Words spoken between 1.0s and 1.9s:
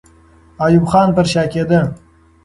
پر شا کېده.